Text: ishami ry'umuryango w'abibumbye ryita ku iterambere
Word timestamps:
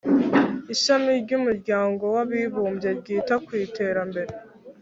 ishami 0.73 1.09
ry'umuryango 1.23 2.03
w'abibumbye 2.15 2.89
ryita 2.99 3.35
ku 3.45 3.51
iterambere 3.65 4.31